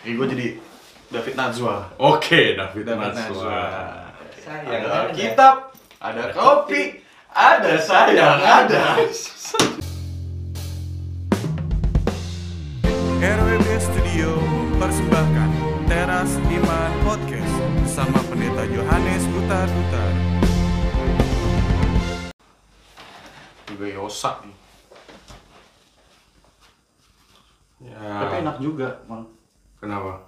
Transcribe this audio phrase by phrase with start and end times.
[0.00, 0.48] Ini gue jadi
[1.12, 1.92] David Najwa.
[2.00, 3.60] Oke, David, David Najwa.
[4.48, 8.96] Ada Alkitab, ada kopi, ada sayang, ada.
[13.20, 14.40] RWB Studio
[14.80, 15.50] persembahkan
[15.84, 17.54] Teras Iman Podcast
[17.84, 20.12] bersama Pendeta Yohanes Butar Butar.
[23.68, 24.56] Juga Yosa nih.
[27.84, 29.39] Ya, Tapi enak juga, Mang.
[29.80, 30.20] Kenapa?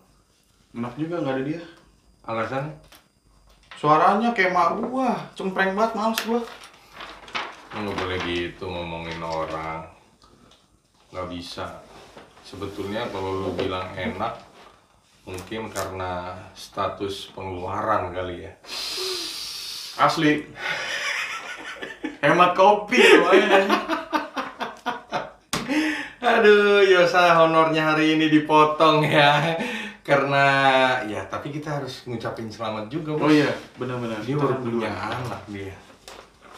[0.72, 1.62] Enak juga nggak ada dia.
[2.24, 2.72] Alasan?
[3.76, 6.40] Suaranya kayak mak gua, cempreng banget, males gua.
[7.76, 9.84] Nggak boleh gitu ngomongin orang.
[11.12, 11.84] Nggak bisa.
[12.48, 14.40] Sebetulnya kalau lu bilang enak,
[15.28, 18.52] mungkin karena status pengeluaran kali ya.
[20.00, 20.48] Asli.
[22.24, 23.68] Hemat kopi lumayan.
[26.22, 29.58] Aduh, Yosa honornya hari ini dipotong ya.
[30.06, 30.46] Karena
[31.02, 33.34] ya, tapi kita harus ngucapin selamat juga, Oh Bos.
[33.34, 34.22] iya, benar-benar.
[34.22, 35.74] Dia baru punya anak dia.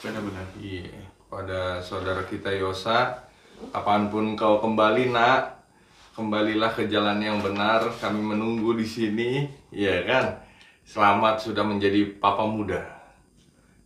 [0.05, 0.45] Benar-benar.
[0.61, 3.25] Iya, pada saudara kita Yosa,
[3.73, 5.65] kapan pun kau kembali nak,
[6.13, 7.89] kembalilah ke jalan yang benar.
[8.01, 10.45] Kami menunggu di sini, ya kan?
[10.85, 12.94] Selamat sudah menjadi papa muda.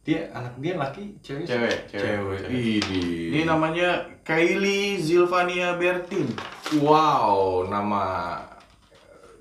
[0.09, 1.53] Dia anak dia laki, cewek, sih?
[1.53, 2.41] Cewek, cewek, cewek.
[2.49, 3.29] cewek.
[3.29, 6.33] Ini namanya Kylie Zilvania Bertin.
[6.81, 8.41] Wow, nama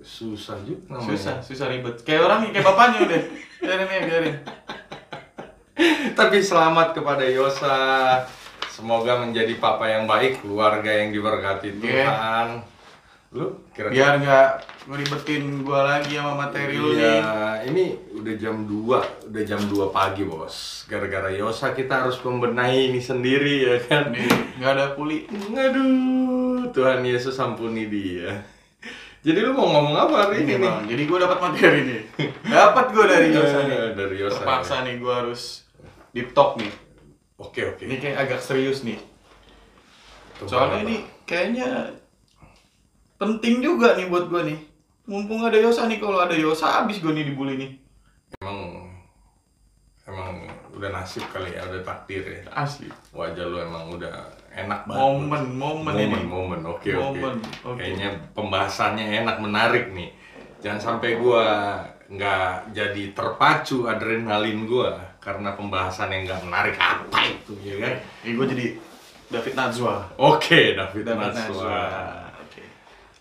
[0.04, 1.08] susah juga namanya.
[1.16, 1.96] Susah, susah ribet.
[2.04, 3.22] Kayak orang kayak bapaknya udah.
[3.64, 4.36] Biarin ya, biarin.
[6.20, 7.80] Tapi selamat kepada Yosa.
[8.68, 11.80] Semoga menjadi papa yang baik, keluarga yang diberkati Iya.
[11.80, 12.48] Tuhan.
[13.38, 14.50] Lu kira-kira Biar nggak
[14.90, 17.06] ngeribetin gua lagi sama materi lu nih.
[17.22, 17.86] Iya, ini
[18.18, 20.88] udah jam 2, udah jam 2 pagi, Bos.
[20.90, 24.10] Gara-gara Yosa kita harus membenahi ini sendiri ya kan.
[24.58, 25.30] Nggak ada puli.
[25.54, 28.42] Aduh, Tuhan Yesus ampuni dia.
[29.22, 30.66] Jadi lu mau ngomong apa hari ini, Ini nih?
[30.66, 32.02] bang, jadi gua dapat materi nih.
[32.48, 33.78] Dapat gua dari Yosa nih.
[33.94, 35.68] Dari Yosa, Terpaksa nih gua harus
[36.16, 36.72] deep talk nih.
[37.38, 37.84] Oke, oke.
[37.86, 38.98] Ini kayak agak serius nih.
[40.40, 40.86] Tentang Soalnya apa?
[40.88, 40.96] ini
[41.28, 41.70] kayaknya
[43.18, 44.58] penting juga nih buat gua nih.
[45.08, 47.72] Mumpung ada Yosa nih, kalau ada Yosa habis gua nih dibully nih.
[48.44, 48.92] emang
[50.04, 50.46] emang
[50.76, 52.42] udah nasib kali ya, udah takdir ya.
[52.54, 52.88] Asli.
[53.16, 54.14] Wajah lu emang udah
[54.54, 55.02] enak banget.
[55.02, 56.22] Momen, momen ini.
[56.28, 56.62] momen.
[56.68, 57.18] Oke, oke.
[57.18, 57.36] Momen,
[57.66, 57.80] oke.
[57.80, 60.12] Kayaknya pembahasannya enak, menarik nih.
[60.62, 61.46] Jangan sampai gua
[62.08, 67.94] nggak jadi terpacu adrenalin gua karena pembahasan yang nggak menarik apa itu ya kan?
[68.28, 68.66] Ini gua jadi
[69.28, 69.96] David Najwa.
[70.16, 71.64] Oke, David, David Najwa.
[71.64, 72.27] Najwa.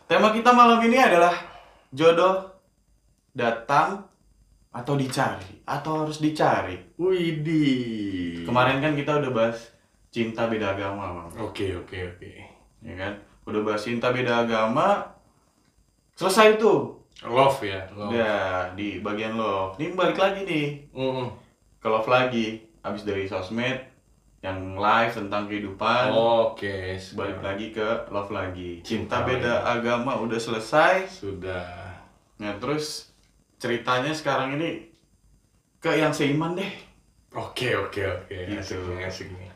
[0.06, 1.34] Tema kita malam ini adalah
[1.90, 2.46] jodoh
[3.34, 4.06] datang
[4.70, 6.78] atau dicari atau harus dicari.
[6.94, 8.46] Widih.
[8.46, 9.74] Kemarin kan kita udah bahas
[10.14, 11.26] cinta beda agama.
[11.42, 12.32] Oke, oke, oke.
[12.86, 13.18] Ya kan?
[13.50, 15.10] Udah bahas cinta beda agama.
[16.14, 17.02] Selesai tuh.
[17.26, 18.14] Love ya, love.
[18.14, 19.74] Udah di bagian love.
[19.74, 21.34] Ini balik lagi nih Mm-mm.
[21.82, 22.62] ke love lagi.
[22.86, 23.82] Habis dari sosmed
[24.44, 26.12] yang live tentang kehidupan.
[26.12, 28.84] Oke, Balik lagi ke love lagi.
[28.84, 31.08] Cinta Cinta beda agama udah selesai.
[31.08, 31.96] Sudah.
[32.38, 33.10] Nah terus
[33.56, 34.86] ceritanya sekarang ini
[35.80, 36.72] ke yang seiman deh.
[37.36, 38.32] Oke, oke, oke.
[38.32, 38.60] Gitu.
[38.60, 39.50] Asik nih, asik nih.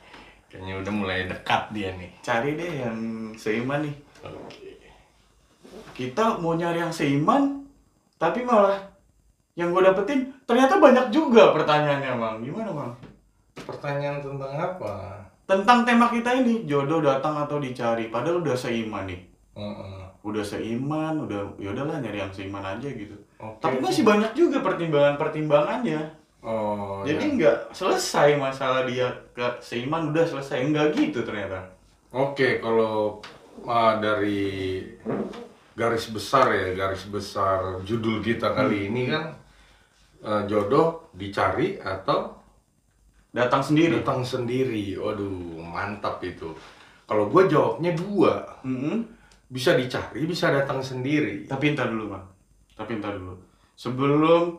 [0.50, 2.10] Kayaknya udah mulai dekat dia nih.
[2.20, 2.98] Cari deh yang
[3.38, 3.96] seiman nih.
[4.26, 4.68] Oke.
[5.94, 7.64] Kita mau nyari yang seiman,
[8.16, 8.80] tapi malah
[9.54, 12.36] yang gue dapetin ternyata banyak juga pertanyaannya bang.
[12.44, 12.92] Gimana bang?
[13.54, 14.94] Pertanyaan tentang apa?
[15.46, 18.06] Tentang tema kita ini jodoh datang atau dicari.
[18.12, 19.20] Padahal udah seiman nih.
[19.58, 20.02] Heeh.
[20.20, 23.16] Udah seiman, udah ya udahlah nyari yang seiman aja gitu.
[23.40, 23.58] Oke.
[23.58, 26.20] Tapi masih banyak juga pertimbangan-pertimbangannya.
[26.40, 27.34] Oh, Jadi ya.
[27.36, 31.68] nggak selesai masalah dia ke seiman udah selesai enggak gitu ternyata.
[32.16, 33.20] Oke, kalau
[33.68, 34.80] ah, dari
[35.76, 39.36] garis besar ya, garis besar judul kita kali ini kan
[40.24, 42.39] eh, jodoh dicari atau
[43.30, 44.02] Datang sendiri.
[44.02, 44.98] datang sendiri.
[44.98, 46.50] Waduh, mantap itu.
[47.06, 49.02] Kalau gue jawabnya dua, Mm-mm.
[49.50, 51.46] bisa dicari, bisa datang sendiri.
[51.46, 52.24] Tapi entar dulu bang.
[52.74, 53.34] Tapi entar dulu.
[53.74, 54.58] Sebelum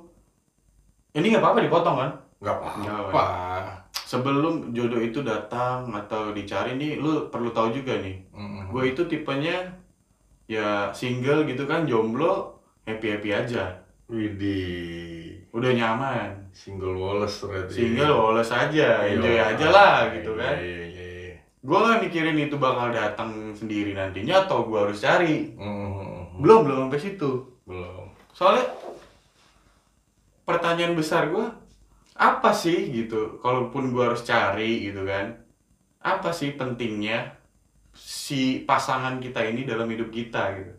[1.16, 2.12] ini nggak apa-apa dipotong kan?
[2.40, 3.26] Nggak apa-apa.
[3.92, 8.20] Sebelum jodoh itu datang atau dicari nih, lu perlu tahu juga nih.
[8.36, 8.72] Mm-mm.
[8.72, 9.72] Gue itu tipenya
[10.52, 13.80] ya single gitu kan, jomblo, happy happy aja.
[14.12, 16.32] Widih, Udah nyaman.
[16.52, 17.74] single Wallace berarti.
[17.74, 19.52] Single lolos aja, enjoy Iya.
[19.52, 20.56] aja lah gitu Iya, kan.
[20.58, 21.36] Iya, iya, iya.
[21.60, 25.52] Gue gak mikirin itu bakal datang sendiri nantinya atau gue harus cari.
[25.54, 27.32] Mm, Belum, belum sampai situ.
[27.64, 28.08] belum.
[28.32, 28.66] Soalnya
[30.44, 31.46] pertanyaan besar gue
[32.14, 35.32] apa sih gitu kalaupun gue harus cari gitu kan
[36.02, 37.38] apa sih pentingnya
[37.94, 40.74] si pasangan kita ini dalam hidup kita gitu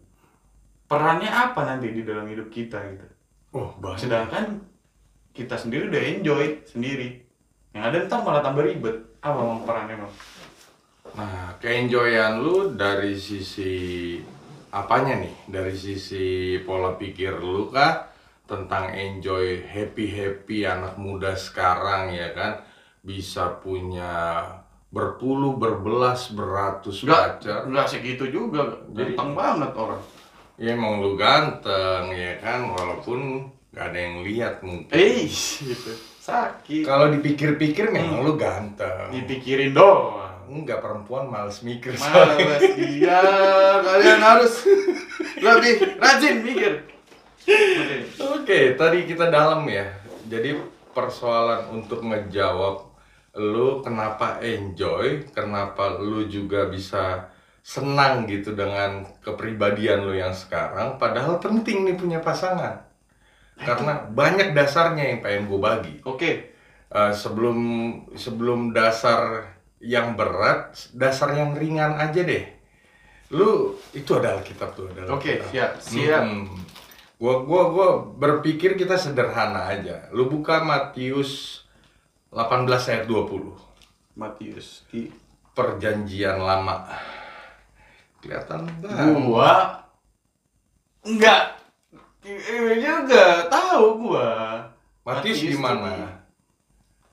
[0.85, 3.07] perannya apa nanti di dalam hidup kita gitu
[3.53, 4.01] Oh, banyak.
[4.01, 4.45] sedangkan
[5.31, 7.21] kita sendiri udah enjoy sendiri
[7.73, 10.15] yang ada ntar malah tambah ribet apa emang perannya bang
[11.13, 14.17] Nah, keenjoyan lu dari sisi
[14.71, 15.35] apanya nih?
[15.45, 16.25] Dari sisi
[16.65, 18.09] pola pikir lu kah
[18.43, 22.65] tentang enjoy happy-happy anak muda sekarang ya kan?
[23.05, 24.41] Bisa punya
[24.89, 27.61] berpuluh, berbelas, beratus Enggak, pacar.
[27.69, 30.01] enggak segitu juga Jadi- ganteng banget orang
[30.63, 34.95] Ya emang lu ganteng ya kan, walaupun nggak ada yang lihat mungkin.
[34.95, 35.91] eh gitu.
[36.23, 36.87] Sakit.
[36.87, 39.11] Kalau dipikir-pikir memang lu ganteng.
[39.11, 40.47] dipikirin doang.
[40.47, 41.99] Enggak perempuan males mikir.
[41.99, 43.19] Males iya.
[43.91, 44.63] Kalian harus
[45.43, 46.73] lebih rajin mikir.
[47.43, 47.97] Oke.
[48.23, 49.91] Oke, tadi kita dalam ya.
[50.31, 50.55] Jadi
[50.95, 52.87] persoalan untuk ngejawab
[53.35, 57.32] lu kenapa enjoy, kenapa lu juga bisa
[57.63, 62.83] senang gitu dengan kepribadian lu yang sekarang, padahal penting nih punya pasangan.
[63.63, 65.95] Karena banyak dasarnya yang pengen gue bagi.
[66.03, 66.53] oke
[66.93, 67.59] Eh, sebelum
[68.13, 69.49] sebelum dasar
[69.81, 72.45] yang berat, dasar yang ringan aja deh.
[73.33, 75.49] Lu itu adalah kitab tuh Oke, kitab.
[75.49, 76.21] siap, siap.
[76.21, 76.53] Mm-mm.
[77.17, 80.13] Gua gua gua berpikir kita sederhana aja.
[80.13, 81.65] Lu buka Matius
[82.29, 83.57] 18 ayat 20.
[84.21, 85.09] Matius di
[85.57, 86.93] Perjanjian lama.
[88.23, 89.19] Kelihatan banget.
[89.21, 89.53] gua
[91.03, 91.59] enggak
[92.23, 94.63] ini juga tahu gua
[95.03, 96.23] Matius di mana?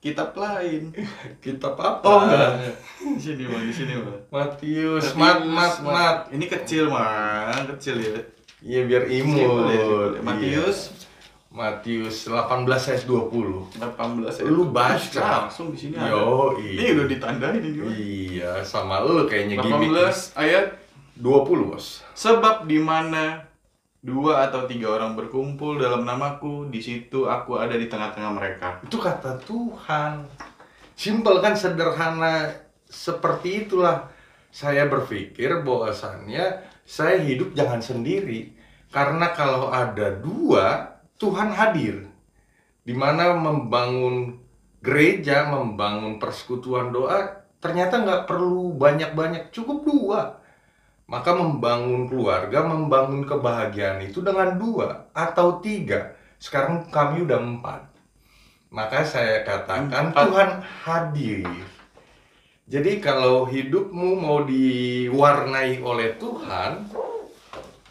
[0.00, 0.94] kitab lain
[1.44, 2.00] Kitab apa?
[2.00, 2.50] oh enggak
[2.96, 6.16] di sini bang di sini bang Matius, mat, mat, mat.
[6.30, 8.16] ini kecil mah kecil ya
[8.60, 9.40] Iya biar imut.
[9.40, 10.20] boleh.
[10.20, 11.08] Matius Iya.
[11.50, 13.74] Matius 18 ayat 20.
[13.74, 15.48] 18 Lu baca.
[15.48, 17.90] langsung di sini ada Yo, ini udah ditandain ini Bang.
[17.90, 19.90] Iya, sama lu kayaknya gimmick.
[19.90, 20.66] 18 ayat
[21.20, 22.00] 20, Bos.
[22.16, 23.44] Sebab di mana
[24.00, 28.68] dua atau tiga orang berkumpul dalam namaku, di situ aku ada di tengah-tengah mereka.
[28.80, 30.24] Itu kata Tuhan.
[30.96, 32.48] Simpel kan sederhana
[32.88, 34.08] seperti itulah.
[34.50, 38.56] Saya berpikir bahwasannya saya hidup jangan sendiri.
[38.90, 42.10] Karena kalau ada dua, Tuhan hadir.
[42.82, 44.42] Di mana membangun
[44.82, 50.39] gereja, membangun persekutuan doa, ternyata nggak perlu banyak-banyak, cukup dua.
[51.10, 56.14] Maka membangun keluarga, membangun kebahagiaan itu dengan dua atau tiga.
[56.38, 57.82] Sekarang kami udah empat.
[58.70, 60.22] Maka saya katakan Empat.
[60.30, 60.50] Tuhan
[60.86, 61.50] hadir.
[62.70, 66.86] Jadi kalau hidupmu mau diwarnai oleh Tuhan,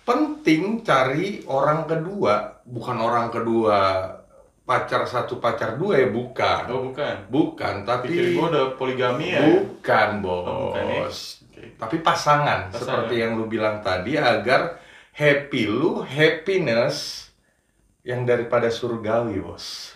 [0.08, 3.80] penting cari orang kedua, bukan orang kedua
[4.64, 6.62] pacar satu pacar dua ya bukan.
[6.72, 7.16] Oh bukan.
[7.28, 9.42] Bukan, Pikir tapi gua udah poligami ya.
[9.44, 10.48] bukan, Bos.
[10.48, 11.04] Oh, bukan ya?
[11.76, 12.80] Tapi pasangan, Pasangan.
[12.80, 14.80] seperti yang lu bilang tadi agar
[15.12, 17.28] happy lu, happiness
[18.02, 19.96] yang daripada surgawi, Bos.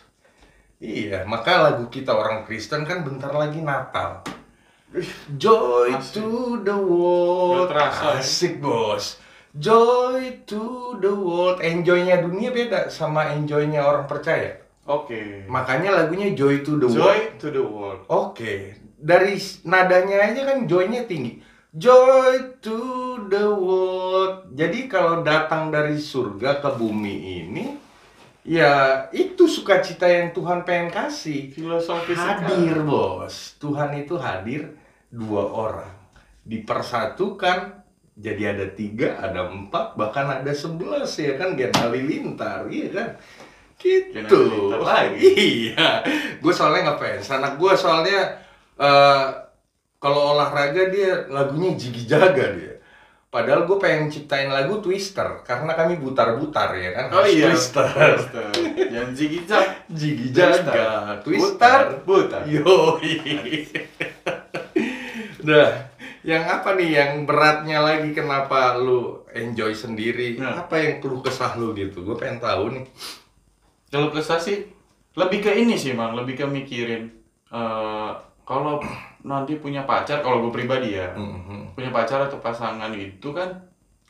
[0.77, 4.19] Iya, maka lagu kita orang Kristen kan bentar lagi Natal.
[5.33, 6.21] Joy Asik.
[6.21, 6.27] to
[6.61, 7.71] the world.
[7.71, 8.21] Terasa, ya.
[8.21, 9.17] Asik, Bos.
[9.53, 11.61] Joy to the world.
[11.61, 14.59] Enjoy-nya dunia beda sama enjoy-nya orang percaya.
[14.83, 15.47] Oke.
[15.47, 16.99] Makanya lagunya Joy to the world.
[16.99, 17.99] Joy to the world.
[18.05, 21.39] Oke, dari s- nadanya aja kan joy-nya tinggi.
[21.73, 22.77] Joy to
[23.33, 24.53] the world.
[24.53, 27.65] Jadi kalau datang dari surga ke bumi ini,
[28.45, 31.49] ya itu sukacita yang Tuhan pengen kasih.
[31.49, 33.57] Filosofi Hadir, bos.
[33.57, 34.77] Tuhan itu hadir
[35.09, 35.93] dua orang.
[36.45, 37.81] Dipersatukan,
[38.13, 43.09] jadi ada tiga, ada empat, bahkan ada sebelas ya kan, Gen Halilintar, iya kan?
[43.81, 44.69] Gitu.
[44.77, 45.25] Lagi.
[45.73, 46.05] Iya.
[46.37, 47.33] Gue soalnya ngefans.
[47.33, 48.37] Anak gue soalnya
[48.77, 49.42] eh,
[50.03, 52.75] kalau olahraga dia lagunya Jigi Jaga dia.
[53.31, 57.05] Padahal gue pengen ciptain lagu Twister karena kami butar-butar ya kan.
[57.09, 57.49] Oh Harus iya.
[57.49, 57.87] Twister.
[57.89, 58.45] Twister.
[58.91, 59.09] Yang.
[59.89, 60.27] Jigi.
[60.29, 61.17] Jaga.
[61.23, 61.23] Butar.
[61.23, 61.79] Twister.
[62.03, 62.41] Butar.
[62.45, 62.99] Yo.
[65.43, 65.91] Nah,
[66.23, 70.39] yang apa nih yang beratnya lagi kenapa lu enjoy sendiri?
[70.39, 70.63] Nah.
[70.63, 72.05] Apa yang keluh kesah lu gitu?
[72.05, 72.85] Gue pengen tahu nih.
[73.89, 74.67] Kalau kesah sih
[75.17, 77.09] lebih ke ini sih bang, lebih ke mikirin
[77.49, 78.11] eh,
[78.43, 78.77] kalau
[79.23, 81.73] nanti punya pacar, kalau gue pribadi ya Mhm.
[81.73, 83.49] punya pacar atau pasangan itu kan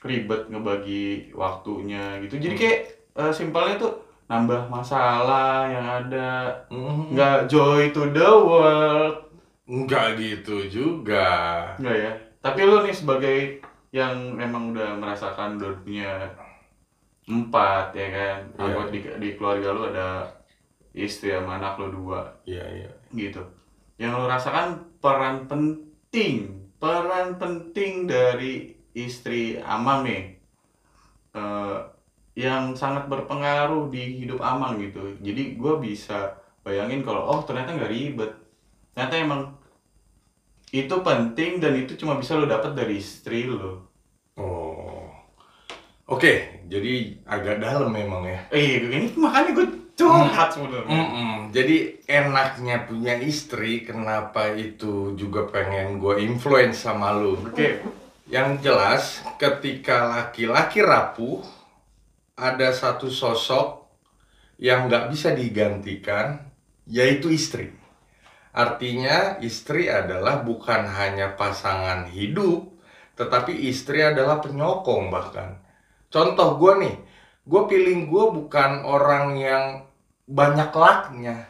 [0.01, 2.35] ribet ngebagi waktunya gitu.
[2.37, 2.79] Jadi kayak
[3.13, 3.93] eh, simpelnya tuh
[4.25, 7.13] nambah masalah yang ada, Mhm.
[7.13, 9.21] nggak joy to the world,
[9.63, 11.29] Enggak gitu juga.
[11.77, 12.11] nggak ya?
[12.41, 13.37] Tapi lu nih sebagai
[13.93, 16.11] yang memang udah merasakan udah punya
[17.23, 20.27] empat ya kan, anggota di, di keluarga lu ada
[20.91, 22.89] istri sama anak lu dua, Iya, iya.
[23.13, 23.39] gitu.
[23.95, 30.39] Yang lo rasakan peran penting, peran penting dari istri Amame
[31.35, 31.79] eh,
[32.39, 35.19] yang sangat berpengaruh di hidup Amang gitu.
[35.19, 38.31] Jadi gue bisa bayangin kalau oh ternyata nggak ribet.
[38.95, 39.41] Ternyata emang
[40.73, 43.91] itu penting dan itu cuma bisa lo dapat dari istri lo.
[44.39, 45.05] Oh.
[46.09, 48.39] Oke, jadi agak dalam memang ya.
[48.49, 50.89] Eh ini makanya gue curhat sebenarnya.
[50.89, 51.33] Mm-mm.
[51.53, 57.37] Jadi enaknya punya istri, kenapa itu juga pengen gue influence sama lu.
[57.37, 57.81] Oke.
[58.27, 59.03] Yang jelas,
[59.37, 61.45] ketika laki-laki rapuh,
[62.33, 63.85] ada satu sosok
[64.57, 66.41] yang nggak bisa digantikan,
[66.89, 67.69] yaitu istri.
[68.53, 72.69] Artinya, istri adalah bukan hanya pasangan hidup,
[73.13, 75.61] tetapi istri adalah penyokong bahkan.
[76.09, 76.95] Contoh gue nih,
[77.43, 79.63] gue pilih gue bukan orang yang
[80.27, 81.49] banyak laknya.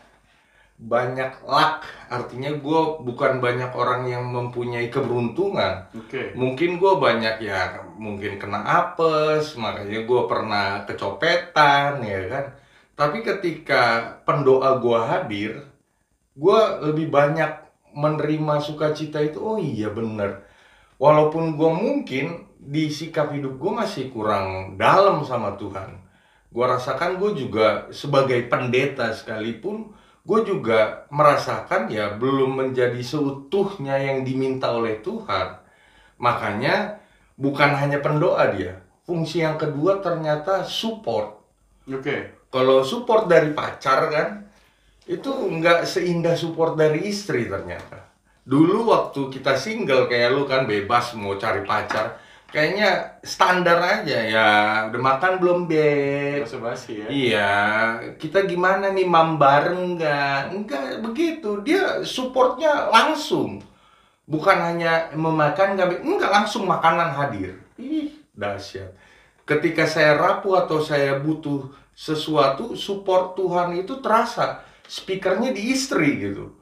[0.83, 6.37] Banyak lak, artinya gue bukan banyak orang yang mempunyai keberuntungan Oke.
[6.37, 12.45] mungkin gue banyak ya mungkin kena apes makanya gue pernah kecopetan ya kan
[12.93, 15.53] tapi ketika pendoa gue hadir
[16.37, 17.49] gue lebih banyak
[17.97, 20.45] menerima sukacita itu oh iya bener
[21.01, 25.99] walaupun gue mungkin di sikap hidup gue masih kurang dalam sama Tuhan
[26.53, 29.91] gue rasakan gue juga sebagai pendeta sekalipun
[30.23, 35.63] gue juga merasakan ya belum menjadi seutuhnya yang diminta oleh Tuhan
[36.23, 37.03] Makanya
[37.35, 38.79] bukan hanya pendoa dia.
[39.03, 41.43] Fungsi yang kedua ternyata support.
[41.91, 42.47] Oke.
[42.47, 44.27] Kalau support dari pacar kan
[45.03, 48.13] itu nggak seindah support dari istri ternyata.
[48.47, 52.22] Dulu waktu kita single kayak lu kan bebas mau cari pacar.
[52.53, 54.47] Kayaknya standar aja ya
[54.93, 57.07] udah makan belum beb Basa basi ya.
[57.09, 57.53] Iya,
[58.21, 60.53] kita gimana nih mam bareng nggak?
[60.53, 63.57] Enggak begitu, dia supportnya langsung.
[64.29, 67.57] Bukan hanya memakan, nggak enggak langsung makanan hadir.
[67.81, 68.93] Ih, dahsyat.
[69.49, 74.61] Ketika saya rapuh atau saya butuh sesuatu, support Tuhan itu terasa.
[74.85, 76.53] Speakernya di istri gitu.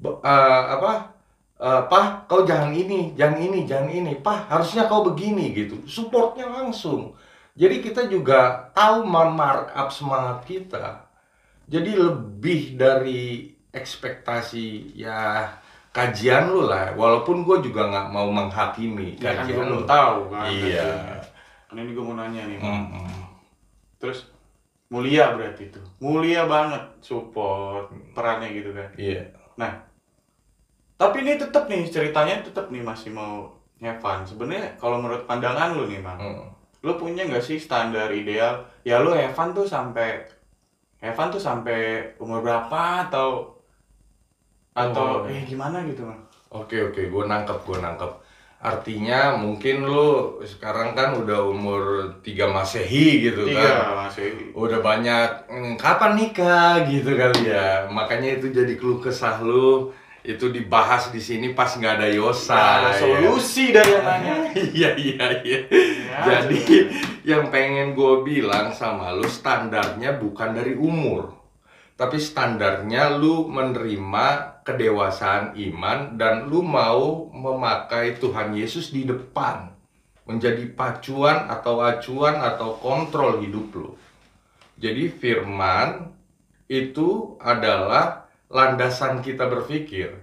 [0.00, 1.15] Ba- eh, apa?
[1.56, 4.12] Eh, Pah, kau jangan ini, jangan ini, jangan ini.
[4.20, 5.80] Pah, harusnya kau begini gitu.
[5.88, 7.16] Supportnya langsung.
[7.56, 11.08] Jadi kita juga tahu markup semangat kita.
[11.64, 15.48] Jadi lebih dari ekspektasi ya
[15.96, 16.92] kajian lu lah.
[16.92, 19.80] Walaupun gue juga nggak mau menghakimi Ya kan kajian lu.
[19.80, 20.46] belum tahu kan.
[20.52, 20.92] Iya.
[21.72, 22.58] Kan ini gue mau nanya nih.
[22.60, 22.92] Bang.
[22.92, 23.08] Mm-mm.
[23.96, 24.28] Terus
[24.92, 25.80] mulia berarti itu.
[26.04, 28.92] Mulia banget support perannya gitu kan.
[29.00, 29.32] Iya.
[29.56, 29.72] Nah,
[30.96, 34.24] tapi ini tetap nih ceritanya tetap nih masih mau Evan.
[34.24, 36.48] Sebenarnya kalau menurut pandangan lu nih, Mang, Mm.
[36.80, 38.56] lu punya nggak sih standar ideal?
[38.82, 40.24] Ya lu Evan tuh sampai
[40.98, 41.78] Evan tuh sampai
[42.16, 43.52] umur berapa atau
[44.72, 45.28] atau Oh.
[45.28, 46.20] eh gimana gitu, Mang?
[46.50, 48.12] Oke oke, gue nangkep, gue nangkep.
[48.56, 50.08] Artinya mungkin lu
[50.42, 51.82] sekarang kan udah umur
[52.20, 53.52] 3 masehi gitu kan.
[53.52, 54.28] Tiga masih.
[54.56, 59.92] udah banyak "Hmm, kapan nikah gitu kali ya makanya itu jadi keluh kesah lu
[60.26, 62.98] itu dibahas di sini pas nggak ada Yosa Nah, ada ya.
[62.98, 64.34] solusi dari yang nanya.
[64.76, 65.26] iya iya.
[65.46, 65.58] Iya
[66.16, 66.58] Ya, jadi
[67.22, 71.30] yang pengen gue bilang sama lu standarnya bukan dari umur.
[71.94, 74.26] Tapi standarnya lu menerima
[74.66, 79.70] kedewasaan iman dan lu mau memakai Tuhan Yesus di depan.
[80.26, 83.90] Menjadi pacuan atau acuan atau kontrol hidup lu.
[84.76, 86.10] Jadi firman
[86.66, 90.22] itu adalah landasan kita berpikir.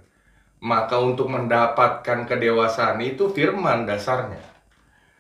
[0.64, 4.40] Maka untuk mendapatkan kedewasaan itu firman dasarnya.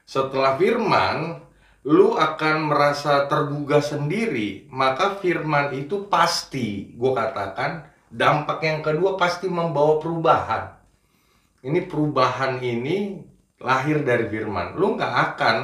[0.07, 1.43] Setelah firman,
[1.83, 4.71] lu akan merasa tergugah sendiri.
[4.71, 10.79] Maka firman itu pasti, gue katakan, dampak yang kedua pasti membawa perubahan.
[11.63, 13.19] Ini perubahan ini
[13.59, 14.75] lahir dari firman.
[14.79, 15.57] Lu nggak akan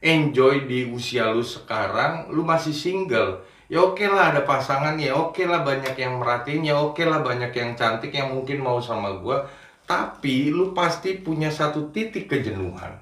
[0.00, 3.44] enjoy di usia lu sekarang, lu masih single.
[3.68, 7.52] Ya oke lah ada pasangan, ya oke lah banyak yang merhatiin, ya oke lah banyak
[7.52, 9.44] yang cantik yang mungkin mau sama gua.
[9.84, 12.96] Tapi lu pasti punya satu titik kejenuhan.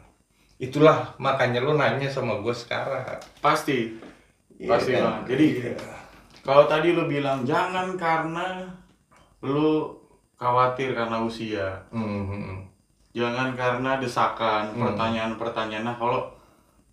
[0.59, 3.07] Itulah makanya lu nanya sama gua sekarang.
[3.39, 3.95] Pasti.
[4.59, 5.03] Iya Pasti kan?
[5.07, 5.23] banget.
[5.31, 5.73] Jadi Iya.
[6.43, 8.67] kalau tadi lu bilang jangan karena
[9.47, 9.95] lu
[10.35, 12.67] khawatir karena usia, Mhm.
[13.15, 14.83] jangan karena desakan, Hmm.
[14.91, 15.87] pertanyaan-pertanyaan.
[15.87, 16.27] Nah, kalau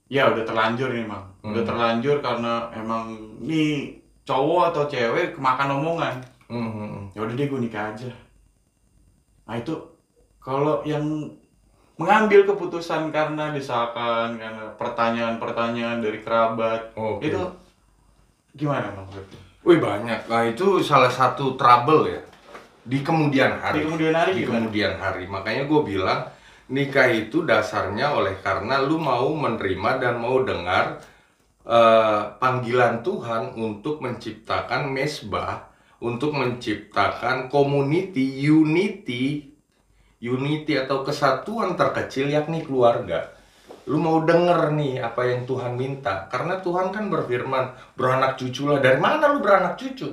[0.07, 1.32] ya udah terlanjur nih, Mang.
[1.43, 1.67] Udah Hmm.
[1.67, 3.11] terlanjur karena emang
[3.43, 6.15] nih cowok atau cewek kemakan omongan.
[6.47, 7.11] Mhm.
[7.11, 8.07] Ya udah deh gue nikah aja.
[9.43, 9.75] Nah, itu
[10.39, 11.03] kalau yang
[11.93, 17.27] mengambil keputusan karena desakan, karena pertanyaan-pertanyaan dari kerabat, Oke.
[17.27, 17.41] itu
[18.55, 19.07] gimana, Mang?
[19.63, 20.27] Wih banyak.
[20.27, 22.21] Nah itu salah satu trouble ya
[22.83, 23.79] di kemudian hari.
[23.79, 24.55] Di kemudian hari Di gimana?
[24.59, 25.23] kemudian hari.
[25.27, 26.19] Makanya gue bilang
[26.67, 30.99] nikah itu dasarnya oleh karena lu mau menerima dan mau dengar
[31.63, 35.71] eh, panggilan Tuhan untuk menciptakan mesbah,
[36.03, 39.53] untuk menciptakan community, unity,
[40.23, 43.35] unity atau kesatuan terkecil yakni keluarga.
[43.83, 48.79] Lu mau denger nih apa yang Tuhan minta karena Tuhan kan berfirman beranak cucu lah
[48.79, 50.07] dari mana lu beranak cucu?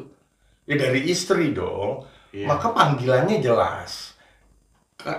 [0.67, 2.03] Ya dari istri dong.
[2.35, 2.51] Iya.
[2.51, 4.19] Maka panggilannya jelas.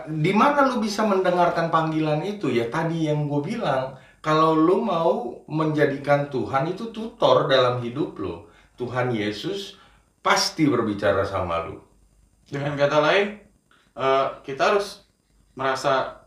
[0.07, 2.51] Di mana lu bisa mendengarkan panggilan itu?
[2.51, 8.45] Ya tadi yang gue bilang, kalau lu mau menjadikan Tuhan itu tutor dalam hidup lu,
[8.77, 9.81] Tuhan Yesus
[10.21, 11.81] pasti berbicara sama lu.
[12.45, 13.27] Dengan kata lain,
[13.97, 15.01] eh, kita harus
[15.57, 16.21] merasa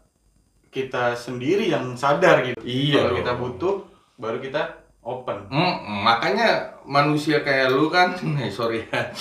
[0.75, 2.59] kita sendiri yang sadar gitu.
[2.67, 3.75] Iya Kalau kita butuh,
[4.19, 4.63] baru kita
[5.07, 5.47] open.
[5.47, 9.15] Mm, makanya manusia kayak lu kan, eh, sorry ya,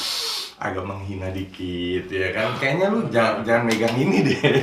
[0.64, 2.56] agak menghina dikit ya kan.
[2.56, 4.40] Kayaknya lu jangan, jangan megang ini deh.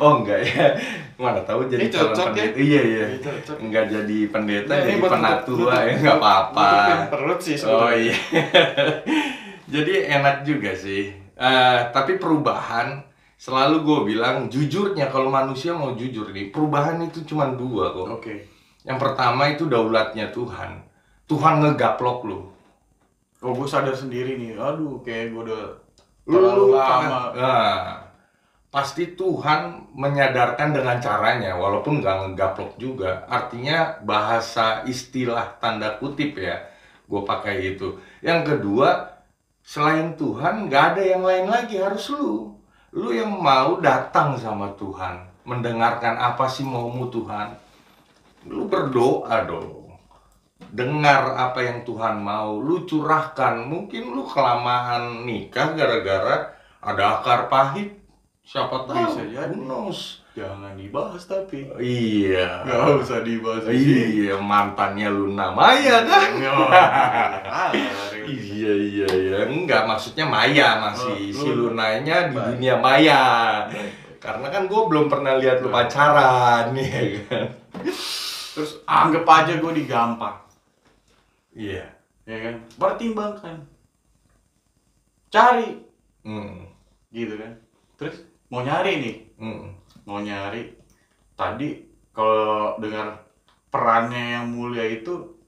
[0.00, 0.72] Oh enggak ya,
[1.20, 2.32] mana tahu jadi Ini calon cocok ya?
[2.32, 2.56] pendeta.
[2.56, 3.04] Iya iya.
[3.04, 3.56] Ini cocok.
[3.60, 6.68] Enggak jadi pendeta, ini jadi penatua ya nggak apa-apa.
[7.12, 8.00] perut sih Oh sebenarnya.
[8.00, 8.16] iya.
[9.76, 11.12] jadi enak juga sih.
[11.36, 13.04] Eh, tapi perubahan
[13.36, 18.20] selalu gue bilang jujurnya kalau manusia mau jujur nih, perubahan itu cuma dua kok.
[18.20, 18.34] Oke.
[18.80, 20.80] Yang pertama itu daulatnya Tuhan.
[21.28, 22.40] Tuhan ngegaplok lu.
[23.40, 24.56] Oh, gue sadar sendiri nih.
[24.60, 25.64] Aduh, kayak gue udah
[26.28, 26.92] Lu terlalu lama.
[27.00, 27.80] kan- Nah,
[28.68, 33.24] pasti Tuhan menyadarkan dengan caranya, walaupun nggak ngegaplok juga.
[33.26, 36.60] Artinya bahasa istilah tanda kutip ya,
[37.08, 37.96] gue pakai itu.
[38.20, 39.08] Yang kedua,
[39.64, 42.52] selain Tuhan nggak ada yang lain lagi harus lu.
[42.92, 45.16] Lu yang mau datang sama Tuhan,
[45.48, 47.56] mendengarkan apa sih maumu Tuhan.
[48.44, 49.79] Lu berdoa dong.
[50.70, 53.60] Dengar apa yang Tuhan mau, lu curahkan.
[53.60, 57.98] Mungkin lu kelamaan nikah gara-gara ada akar pahit.
[58.40, 58.94] Siapa tahu?
[58.96, 59.54] Bisa jadi.
[59.54, 60.22] Knows?
[60.30, 61.66] Jangan dibahas tapi.
[61.76, 62.62] Iya.
[62.62, 63.66] Gak usah dibahas.
[63.66, 66.30] Iya, mantannya Luna Maya kan?
[68.30, 73.22] Iya iya iya enggak maksudnya Maya masih Oh, si lu- Lunanya di dunia Maya
[74.20, 77.48] karena kan gue belum pernah lihat lu pacaran ya kan
[78.52, 80.36] Terus anggap aja gue digampang.
[81.54, 81.84] Iya
[82.28, 82.54] Ya kan?
[82.78, 83.56] Pertimbangkan.
[85.32, 85.82] Cari.
[86.22, 86.68] Hmm,
[87.10, 87.52] Gitu kan.
[87.98, 89.16] Terus mau nyari nih.
[89.40, 89.66] hmm.
[90.06, 90.70] Mau nyari.
[91.34, 91.68] Tadi
[92.14, 93.24] kalau dengar
[93.72, 95.38] perannya yang mulia itu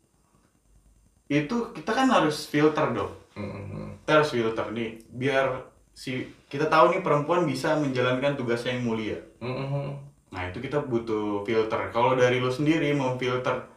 [1.31, 3.13] itu kita kan harus filter dong.
[3.37, 4.03] hmm.
[4.03, 5.47] Kita harus filter nih biar
[5.93, 9.19] si kita tahu nih perempuan bisa menjalankan tugasnya yang mulia.
[9.39, 9.97] Hmm.
[10.33, 11.93] Nah itu kita butuh filter.
[11.93, 13.69] Kalau dari lu sendiri mau filter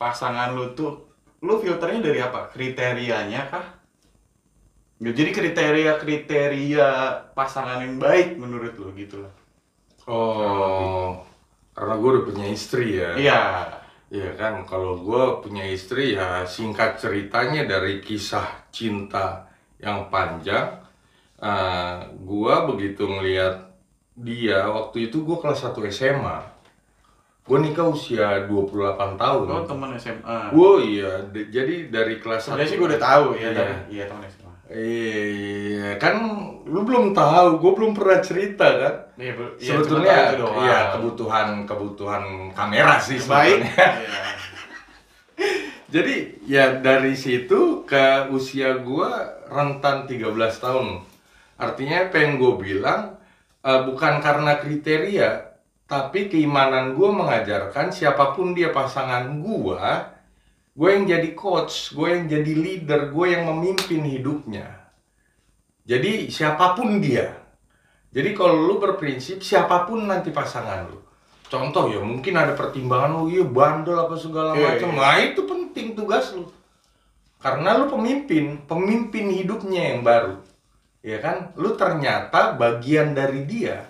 [0.00, 1.09] pasangan lu tuh,
[1.40, 2.52] lu filternya dari apa?
[2.52, 3.66] Kriterianya kah?
[5.00, 6.88] Jadi kriteria-kriteria
[7.32, 9.32] pasangan yang baik menurut lu gitu lah.
[10.04, 11.24] Oh,
[11.72, 13.16] karena gue udah punya istri ya.
[13.16, 13.42] Iya.
[14.10, 19.46] Iya kan, kalau gue punya istri ya singkat ceritanya dari kisah cinta
[19.78, 20.82] yang panjang,
[21.38, 23.70] eh gue begitu ngeliat
[24.18, 26.42] dia waktu itu gue kelas 1 SMA,
[27.40, 28.70] gue nikah usia 28
[29.16, 29.44] tahun.
[29.44, 30.38] Oh teman SMA.
[30.50, 33.50] Gue iya, d- jadi dari kelas Sebenarnya 1 sih gue udah tahu ya, Iya.
[33.52, 33.78] teman.
[33.88, 34.52] iya teman SMA.
[34.70, 36.14] Iya, kan
[36.62, 38.94] lu belum tahu, gue belum pernah cerita kan.
[39.16, 40.16] Iya, iya, Sebetulnya
[40.62, 43.66] iya kebutuhan kebutuhan kamera sih baik.
[43.66, 43.86] sebetulnya.
[43.98, 44.22] Iya.
[45.90, 49.10] Jadi ya dari situ ke usia gua
[49.44, 50.22] rentan 13
[50.56, 51.02] tahun.
[51.58, 53.18] Artinya yang gue bilang
[53.60, 55.49] eh, bukan karena kriteria,
[55.90, 60.06] tapi keimanan gua mengajarkan siapa pun dia pasangan gua,
[60.70, 64.70] gue yang jadi coach, gue yang jadi leader, gue yang memimpin hidupnya.
[65.82, 67.34] Jadi siapa pun dia.
[68.14, 71.02] Jadi kalau lu berprinsip siapa pun nanti pasangan lu.
[71.50, 74.90] Contoh ya mungkin ada pertimbangan oh iya bandel apa segala Iya, macam.
[74.94, 74.98] iya.
[75.02, 76.46] Nah itu penting tugas lu.
[77.42, 80.38] Karena lu pemimpin, pemimpin hidupnya yang baru.
[81.02, 81.50] Ya kan?
[81.58, 83.89] Lu ternyata bagian dari dia.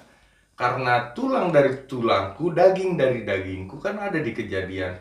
[0.60, 4.92] Karena tulang dari tulangku, daging dari dagingku kan ada di kejadian.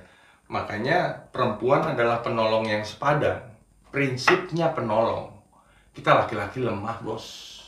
[0.47, 3.43] Makanya perempuan adalah penolong yang sepadan.
[3.91, 5.35] Prinsipnya penolong.
[5.91, 7.59] Kita laki-laki lemah, Bos.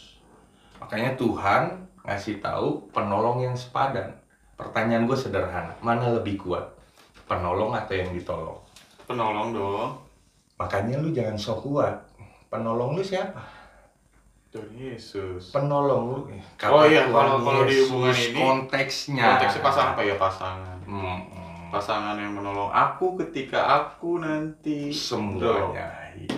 [0.80, 4.16] Makanya Tuhan ngasih tahu penolong yang sepadan.
[4.56, 6.64] Pertanyaan gue sederhana, mana lebih kuat?
[7.28, 8.60] Penolong atau yang ditolong?
[9.04, 10.00] Penolong dong.
[10.56, 12.00] Makanya lu jangan sok kuat.
[12.48, 13.61] Penolong lu siapa?
[14.52, 15.56] Dari Yesus.
[15.56, 16.20] Penolong lu.
[16.28, 19.24] eh, Oh iya, Tuhan kalau- kalau di hubungan ini, konteksnya.
[19.24, 20.78] Konteksnya pasangan apa ya pasangan?
[20.84, 21.20] Hmm.
[21.72, 25.88] Pasangan yang menolong aku ketika aku nanti semuanya.
[26.20, 26.36] Iya.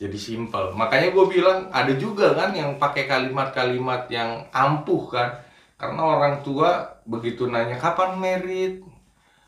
[0.00, 0.74] Jadi simpel.
[0.74, 5.30] Makanya gue bilang ada juga kan yang pakai kalimat-kalimat yang ampuh kan.
[5.78, 8.82] Karena orang tua begitu nanya kapan merit,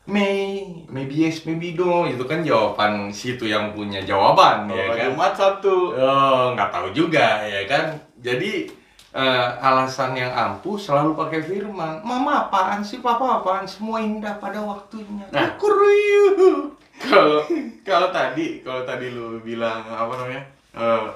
[0.03, 5.07] May, maybe yes, maybe no, itu kan jawaban situ yang punya jawaban ya Kalau kan.
[5.07, 5.75] Jumat Sabtu.
[5.95, 7.95] Oh, nggak tahu juga ya kan.
[8.19, 8.67] Jadi
[9.15, 12.03] eh, alasan yang ampuh selalu pakai firman.
[12.03, 13.63] Mama apaan sih, papa apaan?
[13.63, 15.23] Semua indah pada waktunya.
[15.31, 15.55] Nah.
[15.55, 16.67] Kuruyu.
[16.99, 17.47] Kalau
[17.87, 20.43] kalau tadi kalau tadi lu bilang apa namanya?
[20.75, 21.07] eh,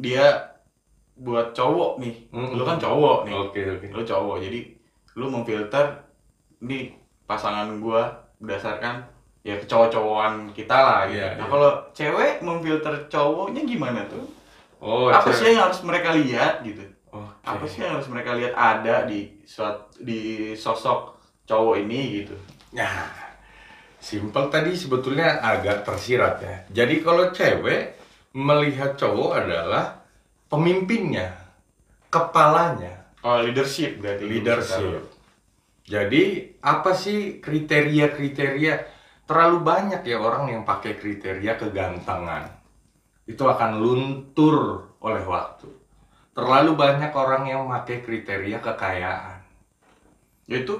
[0.00, 0.32] dia
[1.20, 2.14] buat cowok nih.
[2.32, 2.56] Mm-mm.
[2.56, 3.34] Lu kan cowok nih.
[3.36, 3.86] Oke oke.
[3.92, 4.40] Lu cowok.
[4.40, 4.72] Jadi
[5.20, 6.08] lu memfilter
[6.64, 8.10] nih pasangan gua
[8.40, 9.04] berdasarkan
[9.44, 11.20] ya kecowok-cowokan kita lah gitu.
[11.20, 11.50] Iya, nah, iya.
[11.52, 14.24] kalau cewek memfilter cowoknya gimana tuh?
[14.80, 15.36] Oh, apa cewek.
[15.36, 16.84] sih yang harus mereka lihat gitu?
[17.12, 17.44] Oke.
[17.44, 22.36] Apa sih yang harus mereka lihat ada di suat, di sosok cowok ini gitu?
[22.74, 23.12] Nah,
[24.00, 26.56] simpel tadi sebetulnya agak tersirat ya.
[26.84, 28.00] Jadi kalau cewek
[28.34, 30.02] melihat cowok adalah
[30.50, 31.30] pemimpinnya,
[32.10, 34.24] kepalanya, Oh, leadership berarti.
[34.28, 35.00] leadership.
[35.84, 38.74] Jadi apa sih kriteria-kriteria?
[39.24, 42.48] Terlalu banyak ya orang yang pakai kriteria kegantengan.
[43.24, 45.68] Itu akan luntur oleh waktu.
[46.32, 49.40] Terlalu banyak orang yang pakai kriteria kekayaan.
[50.44, 50.76] Ya itu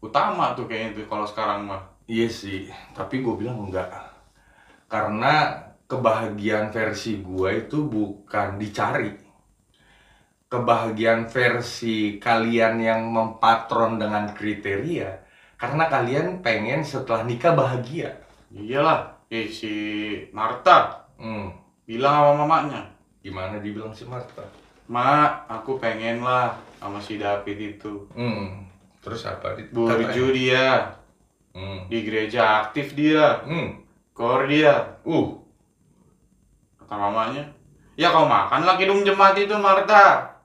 [0.00, 1.82] utama tuh kayaknya tuh kalau sekarang mah.
[2.06, 3.90] Iya sih, tapi gue bilang enggak.
[4.86, 9.25] Karena kebahagiaan versi gue itu bukan dicari.
[10.56, 15.12] Kebahagiaan versi kalian yang mempatron dengan kriteria.
[15.60, 18.16] Karena kalian pengen setelah nikah bahagia.
[18.48, 19.72] Iyalah, eh si
[20.32, 21.48] Marta Hmm,
[21.88, 22.84] bilang sama mamanya,
[23.24, 24.44] gimana dibilang si Marta?
[24.88, 28.04] "Mak, aku pengen lah sama si David itu.
[28.12, 28.68] Hmm,
[29.00, 29.56] terus apa?
[29.72, 30.92] Burju dia,
[31.56, 33.80] Hmm, di gereja aktif dia, hmm,
[34.12, 35.28] kor dia." uh,
[36.80, 37.44] Kata mamanya,
[37.96, 40.35] "Ya kau makan lah kidung jemaat itu, Marta."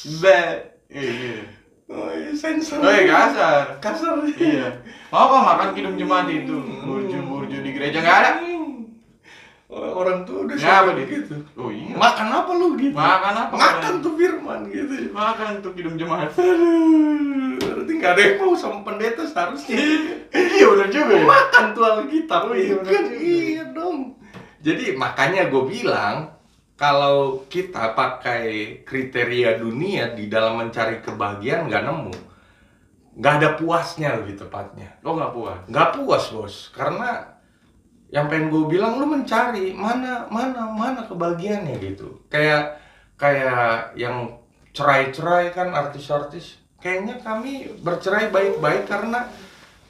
[0.00, 0.40] Be,
[0.88, 1.44] iya.
[1.92, 2.80] oh, iya, sensor.
[2.80, 3.76] Oh, kasar.
[3.84, 4.16] kasar.
[4.24, 4.80] Iya.
[5.12, 6.56] Mau kau makan kidung jemaat itu?
[6.88, 8.32] Burju-burju di gereja nggak ada.
[9.70, 11.36] Orang tuh udah Ya, apa gitu.
[11.54, 11.94] Oh iya.
[11.94, 12.96] Makan apa lu gitu?
[12.96, 13.54] Makan apa?
[13.54, 15.12] Makan tuh firman gitu.
[15.14, 16.32] Makan tuh kidung jemaat.
[16.34, 19.78] Aduh, berarti nggak ada yang mau sama pendeta seharusnya.
[20.32, 21.22] iya benar juga ya.
[21.22, 22.40] Makan tuh Alkitab.
[22.50, 23.04] Oh, iya, iya, kan?
[23.14, 23.98] iya dong.
[24.64, 26.39] Jadi makanya gue bilang
[26.80, 32.14] kalau kita pakai kriteria dunia di dalam mencari kebahagiaan nggak nemu,
[33.20, 34.96] nggak ada puasnya lebih tepatnya.
[35.04, 35.60] Oh nggak puas.
[35.68, 36.54] nggak puas bos.
[36.72, 37.36] Karena
[38.08, 42.24] yang pengen gue bilang lu mencari mana mana mana kebahagiaannya gitu.
[42.32, 42.80] Kayak
[43.20, 44.40] kayak yang
[44.72, 46.64] cerai-cerai kan artis-artis.
[46.80, 49.28] Kayaknya kami bercerai baik-baik karena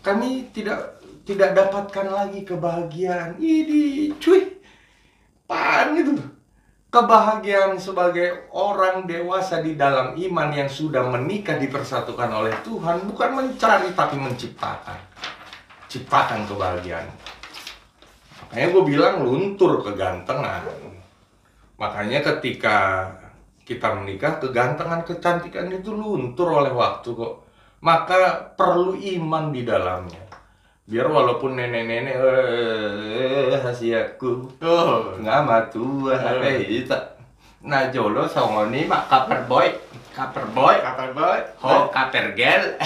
[0.03, 3.39] kami tidak tidak dapatkan lagi kebahagiaan.
[3.39, 4.59] Ini cuy.
[5.47, 6.40] Pan gitu
[6.91, 13.95] kebahagiaan sebagai orang dewasa di dalam iman yang sudah menikah dipersatukan oleh Tuhan bukan mencari
[13.95, 14.99] tapi menciptakan.
[15.87, 17.07] Ciptakan kebahagiaan.
[18.51, 20.67] Makanya gue bilang luntur kegantengan.
[21.79, 23.07] Makanya ketika
[23.63, 27.47] kita menikah kegantengan kecantikan itu luntur oleh waktu kok.
[27.81, 30.30] Maka perlu iman di dalamnya
[30.85, 35.15] biar walaupun nenek-nenek eh hasiaku Oh.
[35.17, 36.97] nggak matua eh itu
[37.61, 39.69] nah jolo songoni mak kaper boy.
[40.11, 41.45] Kaper boy Kapan banget?
[41.59, 42.65] ho kaper gel.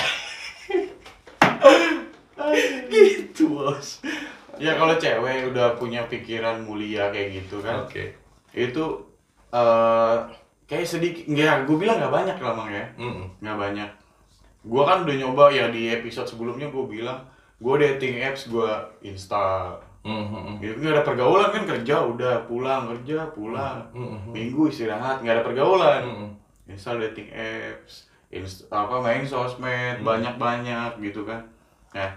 [2.91, 4.03] Gitu bos.
[4.55, 8.05] Ya kalau cewek udah punya pikiran mulia kayak gitu kan, oke.
[8.55, 8.85] itu
[9.51, 10.17] eh
[10.65, 12.87] kayak sedikit, nggak, gue bilang nggak banyak lah mang ya,
[13.43, 13.91] nggak banyak.
[14.63, 17.19] Gue kan udah nyoba ya di episode sebelumnya gue bilang,
[17.65, 20.61] gue dating apps gue install, Mhm.
[20.61, 24.37] gitu nggak ada pergaulan kan kerja udah pulang kerja pulang, Mhm.
[24.37, 26.29] minggu istirahat nggak ada pergaulan, Mhm.
[26.69, 30.05] install dating apps, inst apa main sosmed Hmm.
[30.05, 31.41] banyak banyak gitu kan,
[31.97, 32.13] nah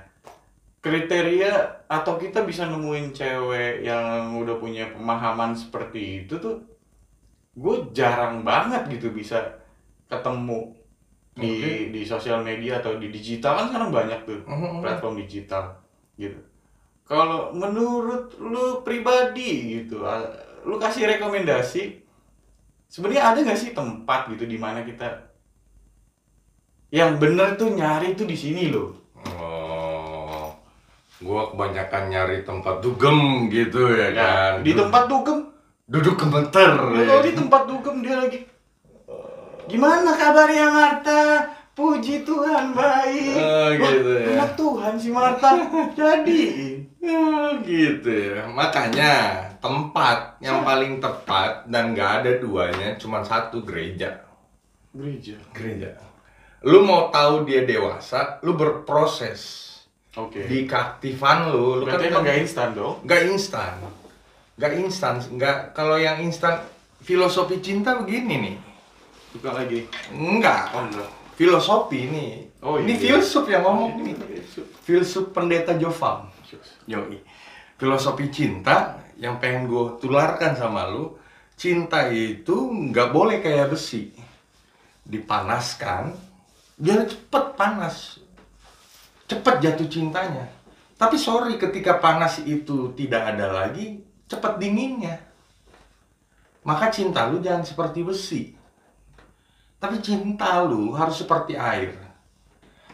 [0.83, 1.51] kriteria
[1.87, 6.59] atau kita bisa nemuin cewek yang udah punya pemahaman seperti itu tuh
[7.57, 9.41] gue jarang banget gitu bisa
[10.07, 10.75] ketemu
[11.37, 11.73] di Oke.
[11.93, 14.81] di sosial media atau di digital kan sekarang banyak tuh Mhm.
[14.81, 15.77] platform digital
[16.17, 16.41] gitu
[17.05, 20.01] kalau menurut lu pribadi gitu
[20.65, 22.01] lu kasih rekomendasi
[22.89, 25.05] sebenarnya ada nggak sih tempat gitu di mana kita
[26.89, 28.95] yang bener tuh nyari tuh di sini loh
[29.37, 30.53] Oh,
[31.19, 34.53] gua kebanyakan nyari tempat dugem gitu ya, Ya, kan.
[34.63, 35.49] di tempat dugem
[35.83, 36.71] duduk gemeter.
[36.77, 38.39] Lu tahu di tempat dugem dia lagi
[39.67, 41.21] Gimana kabarnya Marta?
[41.77, 43.37] Puji Tuhan baik.
[43.37, 44.27] Oh, gitu Wah, ya.
[44.33, 45.49] Anak Tuhan si Marta.
[45.93, 46.43] Jadi
[46.97, 48.49] Ya, gitu ya.
[48.49, 49.13] Makanya
[49.61, 54.25] tempat yang paling tepat dan nggak ada duanya, cuma satu gereja.
[54.91, 55.37] Gereja.
[55.53, 55.93] Gereja.
[56.65, 59.63] Lu mau tahu dia dewasa, lu berproses
[60.17, 60.49] Oke.
[60.49, 61.79] di keaktifan lu.
[61.79, 62.99] Lu Berarti emang gak instan dong?
[63.05, 63.73] nggak instan,
[64.57, 66.59] nggak instan, nggak kalau yang instan
[66.99, 68.55] filosofi cinta begini nih,
[69.37, 69.85] Buka lagi.
[70.09, 70.73] enggak.
[70.73, 71.09] Oh enggak.
[71.37, 73.21] Filosofi ini, Oh, ini iya.
[73.21, 74.17] filsuf yang ngomong nih,
[74.81, 76.25] filsuf pendeta Jovam.
[76.89, 77.21] Yoi.
[77.77, 81.13] Filosofi cinta yang pengen gue tularkan sama lu,
[81.53, 82.57] cinta itu
[82.89, 84.09] nggak boleh kayak besi.
[85.05, 86.17] Dipanaskan,
[86.73, 88.17] dia cepet panas.
[89.29, 90.49] Cepet jatuh cintanya.
[90.97, 95.21] Tapi sorry ketika panas itu tidak ada lagi, cepet dinginnya.
[96.65, 98.56] Maka cinta lu jangan seperti besi.
[99.77, 101.93] Tapi cinta lu harus seperti air.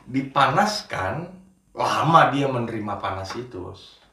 [0.04, 1.32] Dipanaskan,
[1.72, 4.04] lama dia menerima panas itu, bos.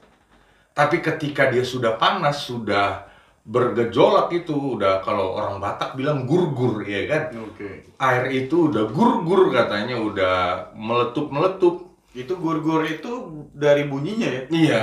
[0.70, 3.10] Tapi ketika dia sudah panas, sudah
[3.42, 7.34] bergejolak itu, udah kalau orang Batak bilang gurgur, ya kan?
[7.42, 7.90] Oke.
[7.98, 10.36] Air itu udah gurgur katanya, udah
[10.78, 11.90] meletup-meletup.
[12.14, 13.10] Itu gur-gur itu
[13.54, 14.42] dari bunyinya ya?
[14.50, 14.78] Iya,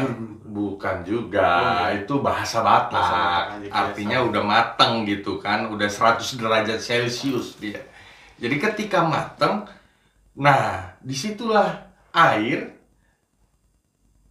[0.48, 1.52] bukan juga.
[1.92, 1.98] Oh.
[2.00, 2.92] Itu bahasa Batak.
[2.96, 4.30] Bahasa Batak aja, Artinya biasa.
[4.32, 7.84] udah matang gitu kan, udah 100 derajat Celcius dia.
[8.38, 9.68] Jadi ketika matang,
[10.38, 12.78] nah di situlah air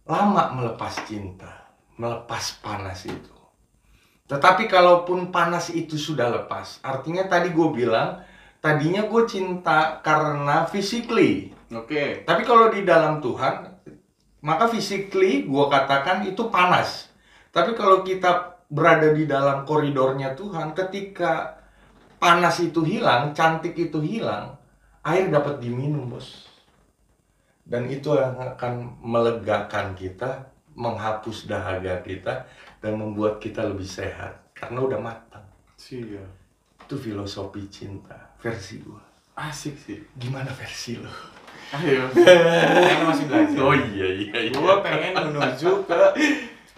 [0.07, 3.35] lama melepas cinta, melepas panas itu.
[4.27, 8.19] Tetapi kalaupun panas itu sudah lepas, artinya tadi gue bilang,
[8.59, 12.27] tadinya gue cinta karena physically, Oke.
[12.27, 13.76] tapi kalau di dalam Tuhan,
[14.41, 17.09] maka physically gua katakan itu panas.
[17.49, 21.57] Tapi kalau kita berada di dalam koridornya Tuhan, ketika
[22.19, 24.53] panas itu hilang, cantik itu hilang,
[25.01, 26.45] air dapat diminum, Bos.
[27.67, 30.47] Dan itu yang akan melegakan kita,
[30.77, 32.47] menghapus dahaga kita,
[32.79, 34.53] dan membuat kita lebih sehat.
[34.53, 35.43] Karena udah matang.
[35.75, 36.29] Siap.
[36.87, 39.01] Itu filosofi cinta, versi gua.
[39.37, 39.99] Asik sih.
[40.17, 41.36] Gimana versi lo?
[41.67, 42.07] Ayo.
[42.15, 43.59] Karena masih belajar.
[43.59, 44.51] Oh iya iya iya.
[44.53, 45.99] Gua pengen menuju ke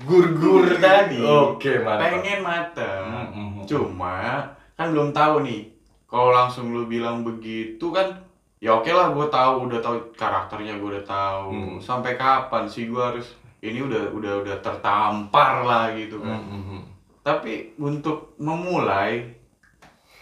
[0.01, 1.19] gur-gur tadi.
[1.21, 2.01] Oke, mantap.
[2.01, 3.05] Pengen mateng.
[3.05, 3.49] Mm-mm.
[3.63, 5.69] Cuma kan belum tahu nih.
[6.05, 8.09] Kalau langsung lu bilang begitu kan
[8.57, 11.77] ya oke lah gue tahu udah tahu karakternya gue udah tahu Hmm.
[11.79, 16.83] sampai kapan sih gue harus ini udah udah udah tertampar lah gitu kan Mm-mm.
[17.23, 19.31] tapi untuk memulai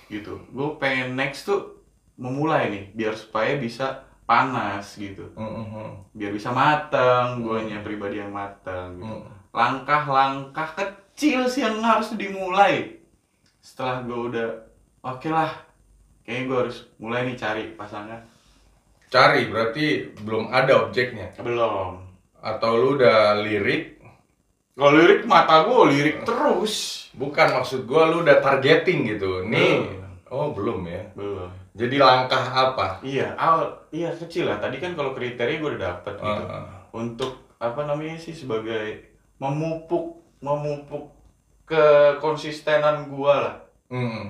[0.05, 1.81] gitu gue pengen next tuh
[2.13, 6.03] memulai nih biar supaya bisa panas gitu Mm-mm.
[6.11, 9.07] biar bisa matang guanya pribadi yang matang gitu.
[9.07, 9.23] Mm.
[9.55, 12.99] langkah-langkah kecil sih yang harus dimulai
[13.63, 14.47] setelah gue udah
[15.01, 15.55] oke lah
[16.27, 18.21] kayaknya gue harus mulai nih cari pasangan
[19.07, 22.03] Cari berarti belum ada objeknya belum
[22.43, 24.03] atau lu udah lirik?
[24.75, 29.41] kalau lirik mata gue lirik terus Bukan maksud gua lu udah targeting gitu.
[29.41, 29.81] Nih.
[29.81, 30.05] Belum.
[30.29, 31.01] Oh, belum ya.
[31.17, 32.97] belum Jadi langkah apa?
[33.05, 36.43] iya awal iya kecil lah tadi kan kalau kriteria gue udah dapet gitu
[36.91, 39.05] untuk apa namanya sih sebagai
[39.37, 41.13] memupuk memupuk
[41.65, 43.55] kekonsistenan gua lah
[43.87, 44.25] Mm-mm.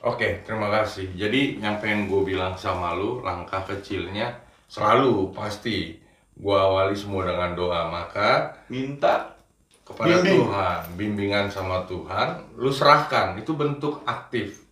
[0.00, 1.08] Oke, terima kasih.
[1.12, 4.32] Jadi yang pengen gue bilang sama lu, langkah kecilnya
[4.68, 5.96] selalu pasti
[6.36, 7.88] gua awali semua dengan doa.
[7.88, 9.34] Maka minta
[9.82, 10.46] kepada Bimbing.
[10.46, 13.40] Tuhan, bimbingan sama Tuhan, lu serahkan.
[13.40, 14.65] Itu bentuk aktif.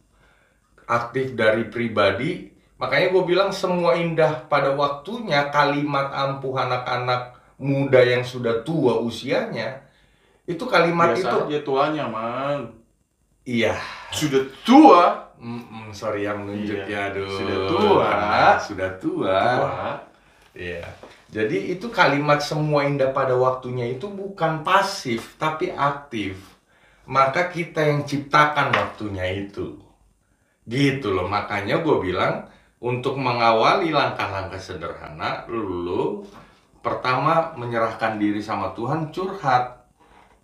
[0.84, 2.52] Aktif dari pribadi.
[2.76, 9.84] Makanya gue bilang semua indah pada waktunya kalimat ampuh anak-anak muda yang sudah tua usianya.
[10.44, 12.84] Itu kalimat biasa itu aja tuanya man
[13.48, 13.76] iya.
[14.12, 17.28] sudah tua Mm-mm, sorry yang menunjuk Iya, ya, aduh.
[17.28, 18.06] sudah tua.
[18.08, 19.38] Karena Sudah tua.
[19.44, 19.88] tua
[20.56, 20.86] Iya.
[21.28, 26.38] Jadi itu kalimat semua indah pada waktunya itu bukan pasif tapi aktif.
[27.04, 29.83] Maka kita yang ciptakan waktunya itu.
[30.64, 31.29] Gitu loh.
[31.29, 32.48] Makanya gue bilang
[32.81, 36.24] untuk mengawali langkah-langkah sederhana, lu
[36.85, 39.88] pertama menyerahkan diri sama Tuhan, curhat.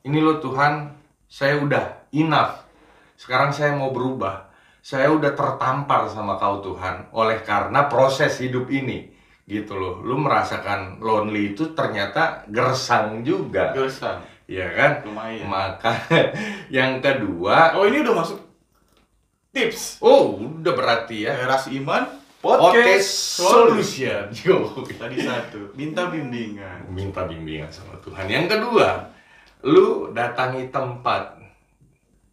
[0.00, 0.88] Ini loh Tuhan,
[1.28, 2.64] saya udah enough.
[3.20, 4.48] Sekarang saya mau berubah.
[4.80, 9.12] Saya udah tertampar sama kau Tuhan oleh karena proses hidup ini
[9.50, 15.90] gitu loh lu merasakan lonely itu ternyata gersang juga gersang ya kan lumayan maka
[16.76, 18.38] yang kedua oh ini udah masuk
[19.50, 19.98] tips.
[20.02, 21.34] Oh udah berarti ya.
[21.34, 22.06] Teras iman
[22.40, 24.22] podcast podcast solution.
[24.46, 24.56] yo.
[24.86, 25.74] Tadi satu.
[25.74, 26.88] Minta bimbingan.
[26.90, 28.26] Minta bimbingan sama Tuhan.
[28.30, 29.10] Yang kedua
[29.60, 31.36] lu datangi tempat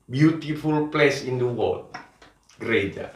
[0.08, 1.92] beautiful place in the world.
[2.58, 3.12] Gereja.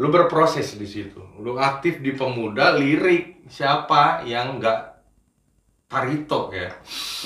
[0.00, 1.20] Lu berproses di situ.
[1.38, 4.91] Lu aktif di pemuda lirik siapa yang nggak
[5.92, 6.72] tarito ya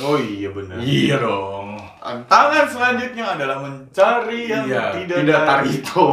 [0.04, 0.76] Oh iya benar.
[0.76, 1.80] Iya dong.
[1.96, 5.72] Tantangan selanjutnya adalah mencari yang iya, tidak, tidak tari.
[5.72, 6.06] tarito.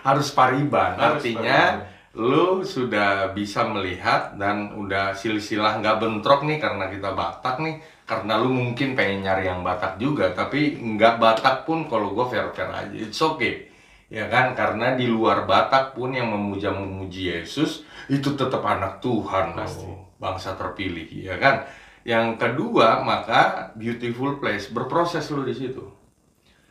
[0.00, 0.96] Harus pariban.
[0.96, 1.84] Harus Artinya
[2.16, 8.34] lu sudah bisa melihat dan udah silsilah nggak bentrok nih karena kita Batak nih karena
[8.42, 12.66] lu mungkin pengen nyari yang Batak juga tapi nggak Batak pun kalau gue fair fair
[12.66, 13.70] aja it's okay
[14.10, 19.54] ya kan karena di luar Batak pun yang memuja memuji Yesus itu tetap anak Tuhan
[19.54, 19.86] Pasti.
[19.86, 21.62] loh, bangsa terpilih ya kan
[22.04, 25.84] yang kedua maka beautiful place berproses lu di situ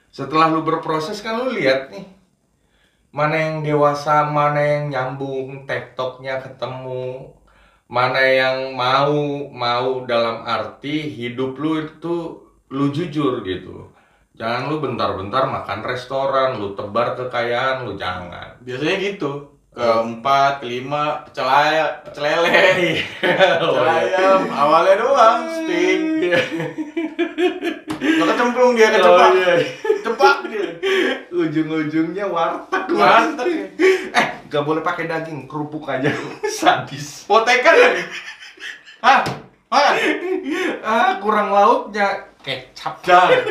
[0.09, 2.19] setelah lu berproses kan lu lihat nih
[3.09, 7.33] mana yang dewasa, mana yang nyambung, tektoknya ketemu,
[7.89, 12.17] mana yang mau mau dalam arti hidup lu itu
[12.69, 13.89] lu jujur gitu.
[14.37, 18.61] Jangan lu bentar-bentar makan restoran, lu tebar kekayaan lu jangan.
[18.61, 19.57] Biasanya gitu.
[19.79, 24.11] Keempat, kelima, pecel ayam, pecel lele, pecel Oh, iya.
[24.11, 26.01] ayam, awalnya doang, sting.
[28.19, 29.55] Lo kecemplung dia Oh, kecepak, iya.
[30.03, 30.67] cepak dia.
[31.31, 32.83] Ujung-ujungnya warteg.
[32.91, 33.47] Mantep.
[34.11, 36.11] Eh, gak boleh pakai daging, kerupuk aja.
[36.59, 37.23] Sadis.
[37.23, 38.03] Potekan.
[38.99, 39.23] Hah?
[39.71, 39.91] Hah?
[40.83, 42.99] Ah, kurang lauknya kecap.
[42.99, 43.47] Jangan.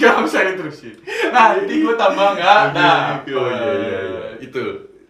[0.00, 0.98] Gak usah diterusin.
[1.30, 2.58] Nanti gue tambah nggak?
[2.74, 3.22] Ada.
[3.30, 4.24] Oh, iya, iya, iya.
[4.42, 4.62] Itu.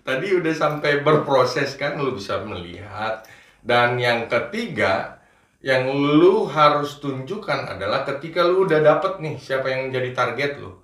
[0.04, 3.24] Tadi udah sampai berproses kan lu bisa melihat.
[3.64, 5.16] Dan yang ketiga
[5.64, 10.76] yang lu harus tunjukkan adalah ketika lu udah dapet nih siapa yang jadi target lu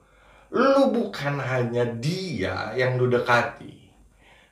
[0.56, 3.80] lu bukan hanya dia yang lu dekati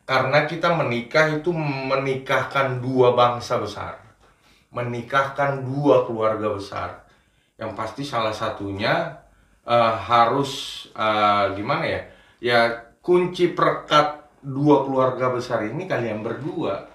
[0.09, 4.01] karena kita menikah itu menikahkan dua bangsa besar.
[4.73, 7.08] Menikahkan dua keluarga besar
[7.59, 9.19] yang pasti salah satunya
[9.63, 10.51] eh, harus
[10.95, 12.01] eh, gimana ya
[12.39, 12.59] ya
[13.03, 16.87] kunci perekat dua keluarga besar ini kalian berdua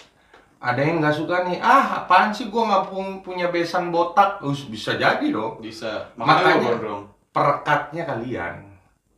[0.63, 4.63] ada yang nggak suka nih ah apaan sih gua nggak pun- punya besan botak Us,
[4.65, 6.08] bisa jadi dong Bisa.
[6.15, 6.97] Makanya- Makanya gue
[7.30, 8.56] perekatnya kalian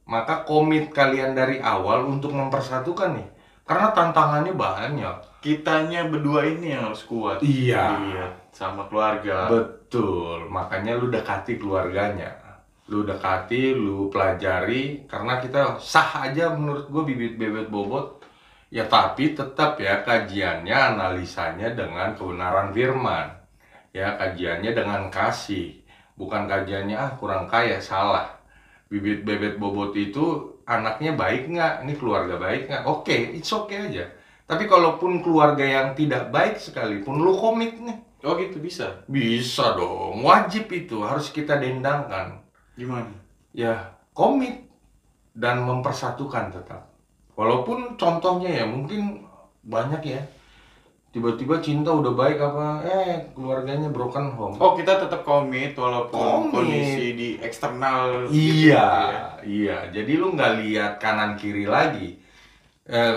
[0.05, 3.27] maka komit kalian dari awal untuk mempersatukan nih
[3.65, 7.38] karena tantangannya banyak Kitanya berdua ini yang harus kuat.
[7.38, 7.86] Iya.
[8.01, 8.25] Iya.
[8.55, 9.51] Sama keluarga.
[9.51, 12.39] Betul, makanya lu dekati keluarganya.
[12.87, 18.23] Lu dekati, lu pelajari, karena kita sah aja menurut gue bibit bebet bobot.
[18.71, 23.27] Ya tapi tetap ya kajiannya, analisanya dengan kebenaran firman.
[23.91, 25.83] Ya kajiannya dengan kasih.
[26.15, 28.39] Bukan kajiannya ah kurang kaya, salah.
[28.87, 31.83] Bibit bebet bobot itu anaknya baik nggak?
[31.83, 32.83] Ini keluarga baik nggak?
[32.87, 34.07] Oke, it's okay aja.
[34.47, 38.04] Tapi kalaupun keluarga yang tidak baik sekalipun, lu komit nih.
[38.25, 39.05] Oh gitu bisa.
[39.05, 42.41] Bisa dong, wajib itu harus kita dendangkan.
[42.73, 43.05] Gimana?
[43.53, 44.65] Ya, komit
[45.38, 46.89] dan mempersatukan tetap.
[47.38, 49.21] Walaupun contohnya ya mungkin
[49.61, 50.21] banyak ya.
[51.13, 54.59] Tiba-tiba cinta udah baik apa, eh keluarganya broken home.
[54.59, 56.51] Oh kita tetap komit walaupun Komit.
[56.51, 58.27] kondisi di eksternal.
[58.27, 58.35] gitu
[58.67, 59.25] Iya, ya.
[59.47, 59.77] iya.
[59.93, 62.19] Jadi lu nggak lihat kanan kiri lagi.
[62.83, 63.15] Eh,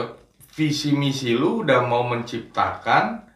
[0.54, 3.27] visi misi lu udah mau menciptakan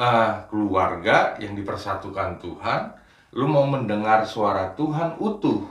[0.00, 2.80] eh, keluarga yang dipersatukan Tuhan.
[3.36, 5.68] Lu mau mendengar suara Tuhan utuh.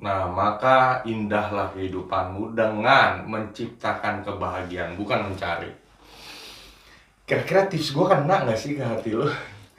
[0.00, 5.70] Nah, maka indahlah kehidupanmu dengan menciptakan kebahagiaan, bukan mencari.
[7.24, 9.24] Kira-kira tips gue kena nggak sih ke hati lu?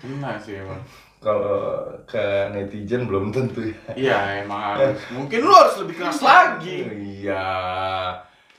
[0.02, 0.82] Kena sih emang.
[1.22, 3.78] Kalau ke netizen belum tentu ya.
[3.94, 4.98] Iya emang harus.
[5.14, 6.86] Mungkin lu harus lebih keras lagi.
[6.90, 7.46] Iya.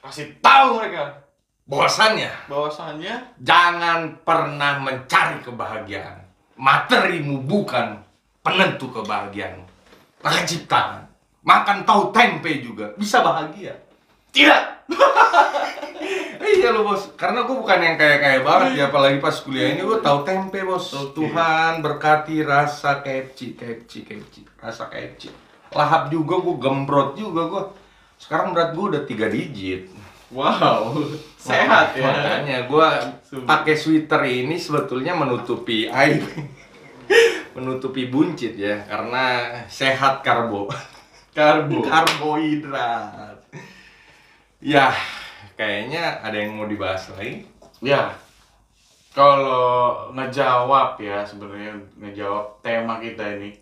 [0.02, 1.25] Kasih tahu mereka
[1.66, 6.22] Bahwasannya, bahwasannya jangan pernah mencari kebahagiaan.
[6.54, 8.06] Materimu bukan
[8.38, 9.66] penentu kebahagiaan.
[10.22, 11.10] Maka ciptaan.
[11.42, 13.74] Makan tahu tempe juga bisa bahagia.
[14.30, 14.86] tidak.
[16.46, 19.82] Iya lo bos, karena gue bukan yang kayak kayak banget ya, apalagi pas kuliah ini
[19.82, 20.94] gue tahu tempe bos.
[21.12, 25.28] Tuhan berkati rasa kepci, kepci, kepci, rasa kepci.
[25.74, 27.62] Lahap juga gue gembrot juga gue.
[28.16, 29.90] Sekarang berat gue udah tiga digit.
[30.30, 31.12] Wow.
[31.46, 32.02] Sehat ya.
[32.10, 32.88] Makanya gue
[33.46, 36.18] pakai sweater ini sebetulnya menutupi air,
[37.56, 40.66] menutupi buncit ya, karena sehat karbo,
[41.30, 41.86] Karbo.
[41.86, 43.38] karbohidrat.
[44.58, 44.90] Ya,
[45.54, 47.46] kayaknya ada yang mau dibahas lagi.
[47.78, 48.10] Ya.
[49.16, 53.56] Kalau ngejawab ya sebenarnya ngejawab tema kita ini.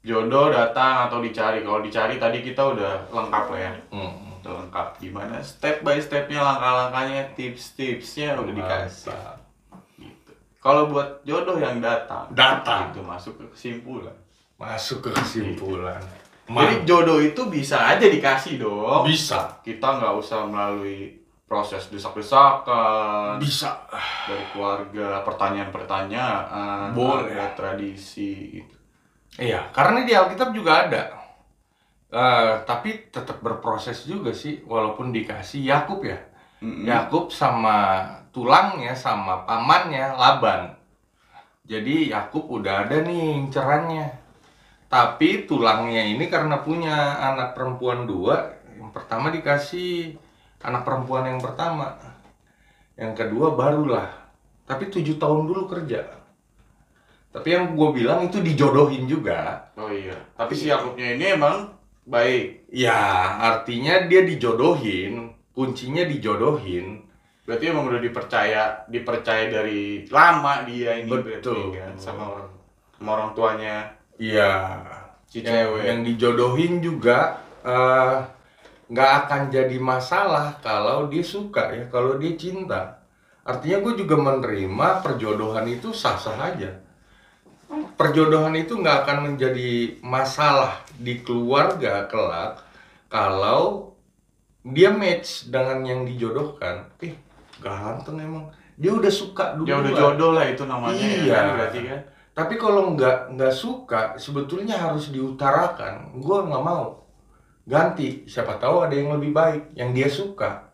[0.00, 1.60] Jodoh datang atau dicari.
[1.60, 3.72] Kalau dicari tadi kita udah lengkap lah ya.
[3.92, 4.27] Hmm.
[4.38, 9.18] Udah lengkap gimana step by stepnya langkah-langkahnya tips-tipsnya udah dikasih
[9.98, 10.32] gitu.
[10.58, 12.90] Kalau buat jodoh yang datang, Datang.
[12.90, 14.14] itu masuk ke kesimpulan.
[14.56, 15.98] Masuk ke kesimpulan.
[16.48, 19.04] Jadi Ma- jodoh itu bisa aja dikasih dong.
[19.04, 19.60] bisa.
[19.60, 23.84] Kita nggak usah melalui proses desak-desakan bisa
[24.24, 27.32] dari keluarga, pertanyaan-pertanyaan, Boleh.
[27.32, 28.76] ada tradisi gitu.
[29.38, 31.02] Iya, karena di Alkitab juga ada.
[32.08, 36.16] Eh, tapi tetap berproses juga sih, walaupun dikasih Yakub ya.
[36.64, 36.88] Mm-mm.
[36.88, 40.72] Yakub sama tulangnya sama pamannya Laban.
[41.68, 44.08] Jadi Yakub udah ada nih incerannya.
[44.88, 50.16] Tapi tulangnya ini karena punya anak perempuan dua, yang pertama dikasih
[50.64, 51.92] anak perempuan yang pertama,
[52.96, 54.08] yang kedua barulah.
[54.64, 56.08] Tapi tujuh tahun dulu kerja.
[57.28, 59.68] Tapi yang gue bilang itu dijodohin juga.
[59.76, 60.16] Oh iya.
[60.32, 61.77] Tapi si Yakubnya ini emang
[62.08, 62.72] baik.
[62.72, 62.96] Ya,
[63.38, 67.04] artinya dia dijodohin, kuncinya dijodohin.
[67.44, 71.72] Berarti emang udah dipercaya, dipercaya dari lama dia ini Betul.
[71.72, 72.50] berarti kan sama orang
[72.96, 73.76] sama orang tuanya.
[74.20, 74.52] Iya.
[75.28, 75.82] Si yang, cewek.
[75.84, 78.16] yang dijodohin juga eh,
[78.88, 83.00] nggak akan jadi masalah kalau dia suka ya, kalau dia cinta.
[83.48, 86.84] Artinya gue juga menerima perjodohan itu sah-sah aja.
[87.96, 92.60] Perjodohan itu nggak akan menjadi masalah di keluarga kelak
[93.06, 93.94] kalau
[94.66, 96.84] dia match dengan yang dijodohkan.
[97.00, 97.14] Eh,
[97.62, 98.44] ganteng emang.
[98.78, 99.66] Dia udah suka dulu.
[99.66, 101.34] Dia udah jodoh lah itu namanya ya Iya.
[101.34, 102.00] kan, berarti kan.
[102.38, 106.14] Tapi kalau nggak nggak suka, sebetulnya harus diutarakan.
[106.22, 107.02] Gue nggak mau
[107.66, 108.22] ganti.
[108.30, 110.70] Siapa tahu ada yang lebih baik, yang dia suka.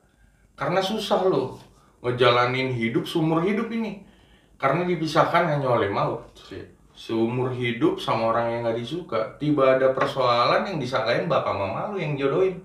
[0.52, 1.56] Karena susah loh
[2.04, 4.04] ngejalanin hidup seumur hidup ini.
[4.60, 6.28] Karena dipisahkan hanya oleh maut.
[6.94, 9.20] Seumur hidup sama orang yang nggak disuka.
[9.42, 12.62] Tiba ada persoalan yang disalahin bapak mama lu yang jodohin.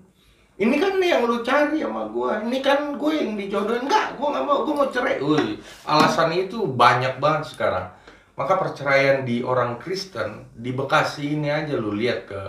[0.59, 2.43] Ini kan yang lu cari sama gua.
[2.45, 3.87] Ini kan gue yang dijodohin.
[3.89, 4.57] Enggak, gua nggak mau.
[4.67, 5.17] Gua mau cerai.
[5.17, 5.57] Wih,
[5.87, 7.89] alasan itu banyak banget sekarang.
[8.37, 12.41] Maka perceraian di orang Kristen di Bekasi ini aja lu lihat ke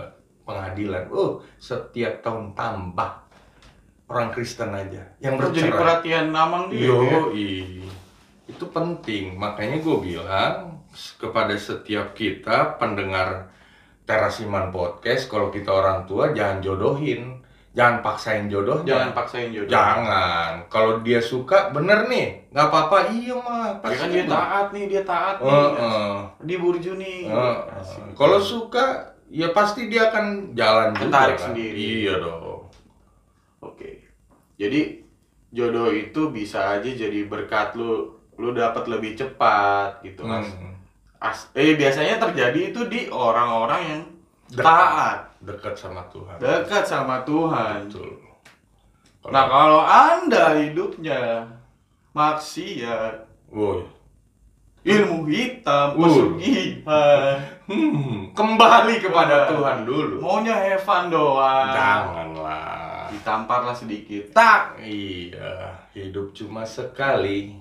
[0.45, 1.07] pengadilan.
[1.09, 3.09] Oh, setiap tahun tambah
[4.11, 5.79] orang Kristen aja yang Terus jadi bercerai.
[5.79, 6.83] perhatian Amang dia.
[6.83, 6.91] ya.
[6.91, 7.31] Yo,
[8.47, 9.39] itu penting.
[9.39, 13.51] Makanya gue bilang kepada setiap kita pendengar
[14.03, 17.39] Teras Iman Podcast, kalau kita orang tua jangan jodohin,
[17.71, 19.71] jangan paksain jodoh, Jangan paksain jodoh.
[19.71, 20.67] Jangan.
[20.67, 23.07] Kalau dia suka, bener nih, nggak apa-apa.
[23.07, 25.47] Iya mah, Ya kan dia taat nih, dia taat nih.
[25.47, 26.11] Heeh.
[26.43, 27.19] Di burju nih.
[27.31, 27.57] Heeh.
[27.79, 28.03] Asik.
[28.17, 31.07] Kalau suka, ya pasti dia akan jalan juga.
[31.07, 31.45] Ketarik kan?
[31.53, 31.79] sendiri.
[32.03, 32.67] Iya dong.
[33.63, 33.89] Oke.
[34.59, 35.01] Jadi
[35.55, 40.47] jodoh itu bisa aja jadi berkat lu lu dapat lebih cepat gitu mas.
[40.47, 40.70] Hmm.
[41.21, 44.01] As- eh biasanya terjadi itu di orang-orang yang
[44.49, 44.65] Dekat.
[44.65, 46.35] taat, Dekat sama Tuhan.
[46.37, 47.85] dekat sama Tuhan.
[47.85, 48.17] Betul.
[49.29, 51.45] Nah kalau anda hidupnya
[52.11, 53.15] maksiat,
[53.47, 53.85] Woi.
[54.81, 59.49] ilmu hitam, pesugihan, Hmm, kembali kepada Coba.
[59.53, 60.15] Tuhan dulu.
[60.19, 61.69] maunya Evan doang.
[61.69, 63.07] Janganlah.
[63.07, 64.33] Ditamparlah sedikit.
[64.33, 67.55] Tak Iya, hidup cuma sekali.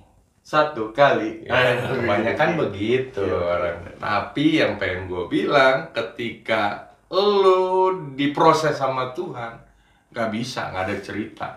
[0.51, 1.46] Satu kali.
[1.46, 3.38] Ya, Eh, kebanyakan begitu Iya.
[3.38, 3.78] orang.
[4.03, 9.62] Tapi yang pengen gue bilang, ketika lo diproses sama Tuhan,
[10.11, 11.48] nggak bisa, nggak ada cerita.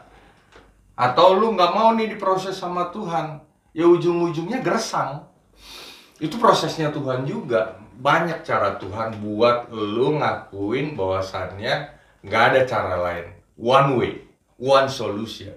[0.93, 3.41] Atau lu nggak mau nih diproses sama Tuhan,
[3.73, 5.25] ya ujung-ujungnya gersang.
[6.21, 7.81] Itu prosesnya Tuhan juga.
[7.97, 11.89] Banyak cara Tuhan buat lu ngakuin bahwasannya
[12.21, 13.25] nggak ada cara lain.
[13.57, 14.13] One way,
[14.57, 15.53] one solution.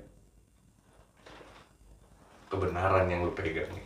[2.46, 3.84] Kebenaran yang lu pegang nih.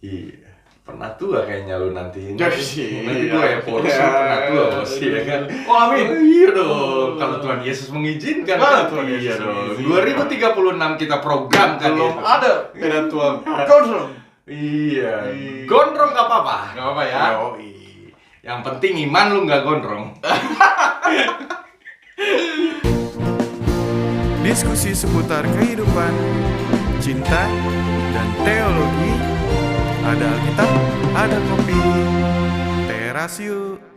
[0.00, 0.48] Iya.
[0.80, 2.34] Pernah tua kayaknya lu nanti.
[2.34, 3.30] Jadi sih, Nanti iya.
[3.30, 4.02] gue ya polos Iya.
[4.02, 5.40] pernah tua bos ya kan.
[5.64, 6.04] Oh, amin.
[6.04, 7.10] Oh, iya dong.
[7.14, 8.56] Kalau Tuhan Yesus mengizinkan.
[8.58, 8.90] Kalau kan?
[8.90, 9.54] Tuhan iya Yesus dong.
[9.54, 10.90] mengizinkan.
[10.90, 13.28] 2036 kita program kan Belum ada beda tua.
[13.70, 14.08] Gondrong.
[14.44, 15.12] Iya.
[15.30, 15.64] Iya.
[15.64, 16.56] Gondrong gak apa-apa.
[16.74, 17.18] Gak apa-apa ya.
[17.38, 17.70] Yoi.
[18.40, 20.04] Yang penting iman lu nggak gondrong.
[24.50, 26.10] Diskusi seputar kehidupan,
[26.98, 27.46] cinta,
[28.10, 29.14] dan teologi.
[30.02, 30.70] Ada Alkitab,
[31.14, 31.78] ada kopi.
[32.90, 33.89] Teras yuk.